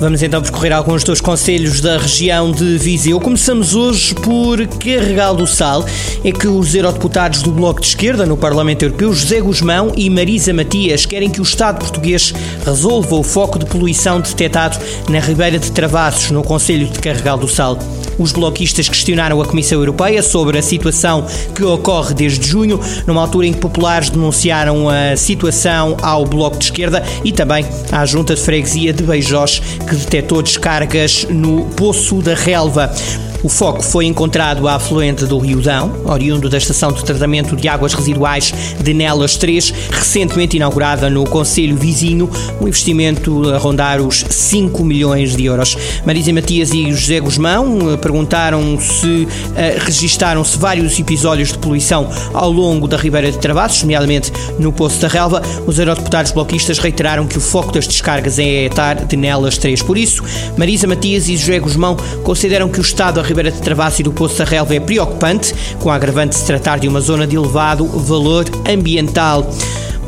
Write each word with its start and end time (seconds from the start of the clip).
Vamos 0.00 0.22
então 0.22 0.40
percorrer 0.40 0.72
alguns 0.72 1.02
dos 1.02 1.20
conselhos 1.20 1.80
da 1.80 1.98
região 1.98 2.52
de 2.52 2.78
Viseu. 2.78 3.18
Começamos 3.18 3.74
hoje 3.74 4.14
por 4.14 4.64
Carregal 4.78 5.34
do 5.34 5.44
Sal. 5.44 5.84
É 6.24 6.30
que 6.30 6.46
os 6.46 6.72
eurodeputados 6.72 7.42
do 7.42 7.50
Bloco 7.50 7.80
de 7.80 7.88
Esquerda 7.88 8.24
no 8.24 8.36
Parlamento 8.36 8.84
Europeu, 8.84 9.12
José 9.12 9.40
Guzmão 9.40 9.92
e 9.96 10.08
Marisa 10.08 10.54
Matias, 10.54 11.04
querem 11.04 11.28
que 11.28 11.40
o 11.40 11.42
Estado 11.42 11.80
português 11.80 12.32
resolva 12.64 13.16
o 13.16 13.24
foco 13.24 13.58
de 13.58 13.66
poluição 13.66 14.20
detectado 14.20 14.78
na 15.08 15.18
Ribeira 15.18 15.58
de 15.58 15.72
Travassos, 15.72 16.30
no 16.30 16.44
Conselho 16.44 16.86
de 16.86 17.00
Carregal 17.00 17.36
do 17.36 17.48
Sal. 17.48 17.76
Os 18.18 18.32
bloquistas 18.32 18.88
questionaram 18.88 19.40
a 19.40 19.44
Comissão 19.44 19.78
Europeia 19.78 20.22
sobre 20.22 20.58
a 20.58 20.62
situação 20.62 21.24
que 21.54 21.62
ocorre 21.62 22.14
desde 22.14 22.48
junho, 22.48 22.80
numa 23.06 23.20
altura 23.20 23.46
em 23.46 23.52
que 23.52 23.60
populares 23.60 24.10
denunciaram 24.10 24.88
a 24.88 25.16
situação 25.16 25.96
ao 26.02 26.24
Bloco 26.24 26.58
de 26.58 26.64
Esquerda 26.64 27.04
e 27.24 27.32
também 27.32 27.64
à 27.92 28.04
Junta 28.04 28.34
de 28.34 28.40
Freguesia 28.40 28.92
de 28.92 29.04
Beijós, 29.04 29.60
que 29.88 29.94
detectou 29.94 30.42
descargas 30.42 31.26
no 31.30 31.66
Poço 31.76 32.20
da 32.20 32.34
Relva. 32.34 32.92
O 33.42 33.48
foco 33.48 33.82
foi 33.82 34.04
encontrado 34.06 34.66
à 34.66 34.74
afluente 34.74 35.24
do 35.24 35.38
Rio 35.38 35.60
Dão, 35.60 35.92
oriundo 36.04 36.48
da 36.48 36.58
estação 36.58 36.90
de 36.90 37.04
tratamento 37.04 37.54
de 37.54 37.68
águas 37.68 37.94
residuais 37.94 38.52
de 38.82 38.92
Nelas 38.92 39.36
3, 39.36 39.72
recentemente 39.92 40.56
inaugurada 40.56 41.08
no 41.08 41.24
Conselho 41.24 41.76
Vizinho, 41.76 42.28
um 42.60 42.66
investimento 42.66 43.48
a 43.50 43.58
rondar 43.58 44.00
os 44.00 44.24
5 44.28 44.84
milhões 44.84 45.36
de 45.36 45.44
euros. 45.44 45.76
Marisa 46.04 46.32
Matias 46.32 46.72
e 46.72 46.90
José 46.90 47.20
Guzmão 47.20 47.92
eh, 47.92 47.96
perguntaram 48.08 48.80
se 48.80 49.28
uh, 49.28 49.84
registaram-se 49.84 50.56
vários 50.56 50.98
episódios 50.98 51.52
de 51.52 51.58
poluição 51.58 52.08
ao 52.32 52.50
longo 52.50 52.88
da 52.88 52.96
Ribeira 52.96 53.30
de 53.30 53.36
Travassos, 53.36 53.82
nomeadamente 53.82 54.32
no 54.58 54.72
Poço 54.72 54.98
da 55.02 55.08
Relva. 55.08 55.42
Os 55.66 55.78
eurodeputados 55.78 56.32
bloquistas 56.32 56.78
reiteraram 56.78 57.26
que 57.26 57.36
o 57.36 57.40
foco 57.40 57.70
das 57.70 57.86
descargas 57.86 58.38
é 58.38 58.70
a 58.74 58.94
de 58.94 59.14
Nelas 59.14 59.58
3. 59.58 59.82
Por 59.82 59.98
isso, 59.98 60.24
Marisa 60.56 60.86
Matias 60.86 61.28
e 61.28 61.36
José 61.36 61.58
Guzmão 61.58 61.98
consideram 62.24 62.70
que 62.70 62.78
o 62.78 62.82
Estado 62.82 63.20
Ribeira 63.20 63.50
de 63.50 63.60
Travasso 63.60 64.00
e 64.00 64.04
do 64.04 64.12
Poço 64.12 64.38
da 64.38 64.44
Relva 64.44 64.74
é 64.74 64.80
preocupante, 64.80 65.54
com 65.78 65.90
a 65.90 65.94
agravante 65.94 66.30
de 66.30 66.36
se 66.36 66.46
tratar 66.46 66.78
de 66.78 66.88
uma 66.88 67.02
zona 67.02 67.26
de 67.26 67.36
elevado 67.36 67.84
valor 67.84 68.46
ambiental. 68.66 69.46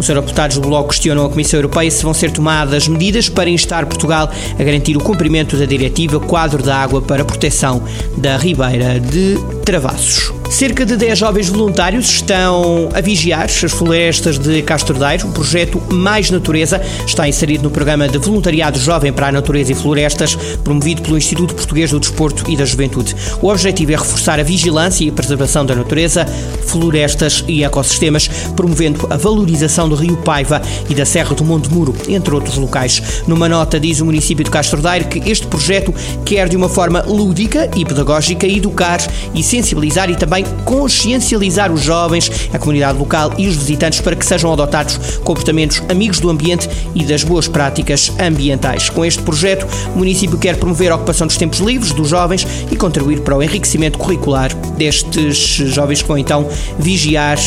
Os 0.01 0.09
eurodeputados 0.09 0.57
do 0.57 0.67
Bloco 0.67 0.89
questionam 0.89 1.27
a 1.27 1.29
Comissão 1.29 1.59
Europeia 1.59 1.91
se 1.91 2.03
vão 2.03 2.15
ser 2.15 2.31
tomadas 2.31 2.89
medidas 2.89 3.29
para 3.29 3.51
instar 3.51 3.85
Portugal 3.85 4.31
a 4.59 4.63
garantir 4.65 4.97
o 4.97 5.01
cumprimento 5.01 5.59
da 5.59 5.67
Diretiva 5.67 6.19
Quadro 6.19 6.63
da 6.63 6.75
Água 6.75 7.03
para 7.03 7.21
a 7.21 7.25
Proteção 7.25 7.83
da 8.17 8.39
Ribeira 8.39 8.99
de 8.99 9.37
Travassos. 9.71 10.41
Cerca 10.51 10.85
de 10.85 10.97
10 10.97 11.17
jovens 11.17 11.49
voluntários 11.49 12.11
estão 12.11 12.89
a 12.93 13.01
vigiar 13.01 13.45
as 13.45 13.71
florestas 13.71 14.37
de 14.37 14.61
Castro 14.63 14.99
Daire. 14.99 15.23
O 15.23 15.31
projeto 15.31 15.81
Mais 15.93 16.29
Natureza 16.29 16.83
está 17.07 17.29
inserido 17.29 17.63
no 17.63 17.71
programa 17.71 18.09
de 18.09 18.19
voluntariado 18.19 18.77
jovem 18.77 19.13
para 19.13 19.29
a 19.29 19.33
natureza 19.33 19.71
e 19.71 19.77
florestas, 19.77 20.35
promovido 20.65 21.03
pelo 21.03 21.17
Instituto 21.17 21.55
Português 21.55 21.91
do 21.93 22.01
Desporto 22.01 22.51
e 22.51 22.57
da 22.57 22.65
Juventude. 22.65 23.15
O 23.41 23.49
objetivo 23.49 23.93
é 23.93 23.97
reforçar 23.97 24.41
a 24.41 24.43
vigilância 24.43 25.05
e 25.05 25.09
a 25.09 25.13
preservação 25.13 25.65
da 25.65 25.77
natureza, 25.77 26.27
florestas 26.67 27.45
e 27.47 27.63
ecossistemas, 27.63 28.29
promovendo 28.57 29.07
a 29.09 29.17
valorização 29.17 29.89
do 29.89 29.95
Rio 29.95 30.17
Paiva 30.17 30.61
e 30.89 30.95
da 30.97 31.05
Serra 31.05 31.33
do 31.33 31.45
Monte 31.45 31.71
Muro, 31.71 31.95
entre 32.09 32.35
outros 32.35 32.57
locais. 32.57 33.23
Numa 33.25 33.49
nota 33.49 33.79
diz 33.79 34.01
o 34.01 34.05
município 34.05 34.45
de 34.45 34.51
Castro 34.51 34.83
Daire 34.83 35.05
que 35.05 35.31
este 35.31 35.47
projeto 35.47 35.95
quer 36.25 36.49
de 36.49 36.57
uma 36.57 36.69
forma 36.69 37.03
lúdica 37.07 37.71
e 37.77 37.85
pedagógica 37.85 38.49
educar 38.49 38.99
e 39.33 39.45
sensibilizar 39.45 39.60
e 39.61 40.17
também 40.17 40.31
também 40.31 40.45
consciencializar 40.65 41.73
os 41.73 41.83
jovens, 41.83 42.31
a 42.53 42.59
comunidade 42.59 42.97
local 42.99 43.33
e 43.37 43.49
os 43.49 43.57
visitantes 43.57 44.01
para 44.01 44.15
que 44.15 44.25
sejam 44.25 44.53
adotados 44.53 44.97
comportamentos 45.25 45.83
amigos 45.89 46.21
do 46.21 46.31
ambiente 46.31 46.69
e 46.95 47.05
das 47.05 47.25
boas 47.25 47.49
práticas 47.49 48.13
ambientais. 48.21 48.89
Com 48.89 49.05
este 49.05 49.23
projeto, 49.23 49.67
o 49.95 49.99
município 49.99 50.39
quer 50.39 50.57
promover 50.57 50.93
a 50.93 50.95
ocupação 50.95 51.27
dos 51.27 51.37
tempos 51.37 51.59
livres 51.59 51.93
dos 51.93 52.09
jovens 52.09 52.47
e 52.71 52.77
contribuir 52.77 53.21
para 53.21 53.37
o 53.37 53.43
enriquecimento 53.43 53.99
curricular 53.99 54.55
destes 54.77 55.37
jovens 55.37 56.01
que 56.01 56.09
vão 56.09 56.19
então 56.19 56.49
vigiar 56.79 57.39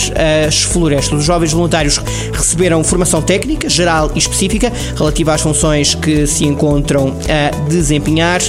as 0.46 0.64
florestas. 0.64 1.20
Os 1.20 1.26
jovens 1.26 1.54
voluntários 1.54 2.00
receberam 2.34 2.84
formação 2.84 3.22
técnica, 3.22 3.70
geral 3.70 4.12
e 4.14 4.20
específica, 4.20 4.72
relativa 4.98 5.34
às 5.34 5.42
funções 5.42 5.96
que 5.96 6.28
se 6.28 6.46
encontram 6.46 7.16
a 7.30 7.70
desempenhar, 7.70 8.42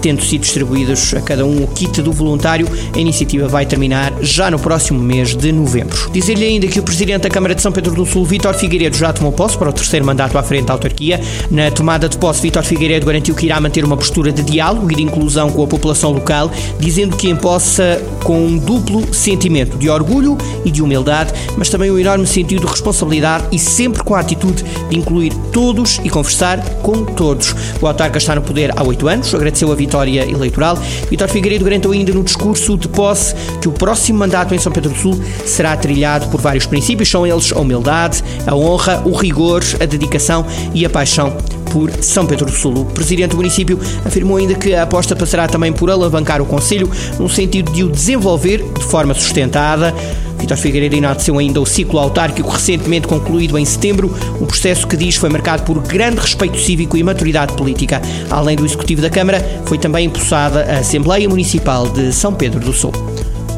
tendo 0.00 0.22
sido 0.22 0.42
distribuídos 0.42 1.14
a 1.14 1.20
cada 1.20 1.44
um 1.44 1.62
o 1.62 1.68
kit 1.68 2.00
do 2.02 2.12
voluntário. 2.12 2.68
A 2.94 2.98
iniciativa 2.98 3.48
vai 3.48 3.66
terminar 3.66 4.12
já 4.20 4.50
no 4.50 4.58
próximo 4.58 5.00
mês 5.00 5.36
de 5.36 5.52
novembro. 5.52 6.10
Dizer-lhe 6.12 6.44
ainda 6.44 6.66
que 6.66 6.80
o 6.80 6.82
Presidente 6.82 7.22
da 7.22 7.30
Câmara 7.30 7.54
de 7.54 7.62
São 7.62 7.72
Pedro 7.72 7.94
do 7.94 8.06
Sul, 8.06 8.24
Vítor 8.24 8.54
Figueiredo, 8.54 8.96
já 8.96 9.12
tomou 9.12 9.32
posse 9.32 9.56
para 9.56 9.68
o 9.68 9.72
terceiro 9.72 10.04
mandato 10.04 10.36
à 10.38 10.42
frente 10.42 10.66
da 10.66 10.72
autarquia. 10.74 11.20
Na 11.50 11.70
tomada 11.70 12.08
de 12.08 12.16
posse, 12.16 12.42
Vítor 12.42 12.62
Figueiredo 12.62 13.06
garantiu 13.06 13.34
que 13.34 13.46
irá 13.46 13.60
manter 13.60 13.84
uma 13.84 13.96
postura 13.96 14.32
de 14.32 14.42
diálogo 14.42 14.90
e 14.90 14.94
de 14.94 15.02
inclusão 15.02 15.50
com 15.50 15.62
a 15.62 15.66
população 15.66 16.12
local, 16.12 16.50
dizendo 16.78 17.16
que 17.16 17.28
empossa 17.28 18.02
com 18.24 18.40
um 18.40 18.58
duplo 18.58 19.12
sentimento 19.14 19.76
de 19.76 19.88
orgulho 19.88 20.36
e 20.64 20.70
de 20.70 20.82
humildade, 20.82 21.32
mas 21.56 21.68
também 21.68 21.90
um 21.90 21.98
enorme 21.98 22.26
sentido 22.26 22.60
de 22.60 22.66
responsabilidade 22.66 23.46
e 23.52 23.58
sempre 23.58 24.02
com 24.02 24.14
a 24.14 24.20
atitude 24.20 24.64
de 24.88 24.98
incluir 24.98 25.32
todos 25.52 26.00
e 26.04 26.10
conversar 26.10 26.60
com 26.82 27.04
todos. 27.04 27.54
O 27.80 27.86
autarca 27.86 28.18
está 28.18 28.34
no 28.34 28.42
poder 28.42 28.72
há 28.76 28.82
oito 28.82 29.08
anos, 29.08 29.34
agradeceu 29.34 29.70
a 29.72 29.74
vitória 29.88 30.30
eleitoral. 30.30 30.76
Vítor 31.08 31.28
Figueiredo 31.28 31.64
garantiu 31.64 31.92
ainda 31.92 32.12
no 32.12 32.22
discurso 32.22 32.76
de 32.76 32.86
posse 32.88 33.34
que 33.60 33.68
o 33.68 33.72
próximo 33.72 34.18
mandato 34.18 34.54
em 34.54 34.58
São 34.58 34.70
Pedro 34.70 34.90
do 34.90 34.98
Sul 34.98 35.18
será 35.46 35.74
trilhado 35.76 36.28
por 36.28 36.40
vários 36.40 36.66
princípios, 36.66 37.08
são 37.08 37.26
eles 37.26 37.50
a 37.52 37.58
humildade, 37.58 38.22
a 38.46 38.54
honra, 38.54 39.02
o 39.06 39.16
rigor, 39.16 39.62
a 39.80 39.86
dedicação 39.86 40.44
e 40.74 40.84
a 40.84 40.90
paixão 40.90 41.36
por 41.68 41.90
São 42.02 42.26
Pedro 42.26 42.46
do 42.46 42.52
Sul. 42.52 42.74
O 42.74 42.84
presidente 42.84 43.30
do 43.30 43.36
município 43.36 43.78
afirmou 44.04 44.36
ainda 44.36 44.54
que 44.54 44.74
a 44.74 44.82
aposta 44.82 45.14
passará 45.14 45.46
também 45.46 45.72
por 45.72 45.90
alavancar 45.90 46.40
o 46.40 46.46
Conselho 46.46 46.90
no 47.18 47.28
sentido 47.28 47.72
de 47.72 47.84
o 47.84 47.88
desenvolver 47.88 48.62
de 48.62 48.84
forma 48.84 49.14
sustentada. 49.14 49.94
Vitor 50.38 50.56
Figueiredo 50.56 50.96
enalteceu 50.96 51.38
ainda 51.38 51.60
o 51.60 51.66
ciclo 51.66 51.98
autárquico 51.98 52.48
recentemente 52.48 53.08
concluído 53.08 53.58
em 53.58 53.64
setembro, 53.64 54.14
um 54.40 54.46
processo 54.46 54.86
que 54.86 54.96
diz 54.96 55.16
foi 55.16 55.28
marcado 55.28 55.64
por 55.64 55.80
grande 55.80 56.20
respeito 56.20 56.58
cívico 56.58 56.96
e 56.96 57.02
maturidade 57.02 57.54
política. 57.54 58.00
Além 58.30 58.56
do 58.56 58.64
Executivo 58.64 59.02
da 59.02 59.10
Câmara, 59.10 59.62
foi 59.66 59.78
também 59.78 60.06
impulsada 60.06 60.64
a 60.64 60.78
Assembleia 60.78 61.28
Municipal 61.28 61.88
de 61.88 62.12
São 62.12 62.32
Pedro 62.32 62.60
do 62.60 62.72
Sul. 62.72 62.92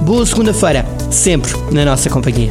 Boa 0.02 0.24
segunda-feira, 0.24 0.86
sempre 1.10 1.52
na 1.70 1.84
nossa 1.84 2.08
companhia. 2.08 2.50